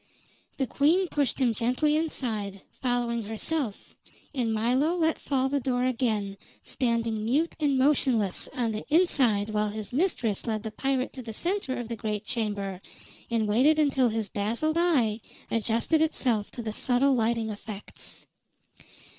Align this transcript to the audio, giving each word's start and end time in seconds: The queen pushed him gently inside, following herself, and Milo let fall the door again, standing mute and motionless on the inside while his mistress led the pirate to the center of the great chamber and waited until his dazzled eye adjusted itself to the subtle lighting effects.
The 0.57 0.65
queen 0.65 1.07
pushed 1.09 1.37
him 1.37 1.53
gently 1.53 1.95
inside, 1.95 2.61
following 2.81 3.21
herself, 3.21 3.93
and 4.33 4.51
Milo 4.51 4.95
let 4.95 5.19
fall 5.19 5.47
the 5.47 5.59
door 5.59 5.83
again, 5.85 6.37
standing 6.63 7.23
mute 7.23 7.53
and 7.59 7.77
motionless 7.77 8.49
on 8.55 8.71
the 8.71 8.83
inside 8.91 9.51
while 9.51 9.69
his 9.69 9.93
mistress 9.93 10.47
led 10.47 10.63
the 10.63 10.71
pirate 10.71 11.13
to 11.13 11.21
the 11.21 11.33
center 11.33 11.77
of 11.77 11.87
the 11.87 11.95
great 11.95 12.25
chamber 12.25 12.81
and 13.29 13.47
waited 13.47 13.77
until 13.77 14.09
his 14.09 14.29
dazzled 14.31 14.77
eye 14.79 15.21
adjusted 15.51 16.01
itself 16.01 16.49
to 16.49 16.63
the 16.63 16.73
subtle 16.73 17.13
lighting 17.13 17.51
effects. 17.51 18.25